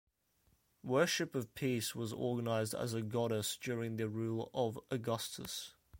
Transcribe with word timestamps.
Worship 0.81 1.35
of 1.35 1.53
Peace 1.53 1.93
was 1.93 2.11
organized 2.11 2.73
as 2.73 2.95
a 2.95 3.03
goddess 3.03 3.55
during 3.55 3.97
the 3.97 4.09
rule 4.09 4.49
of 4.51 4.79
Augustus. 4.89 5.75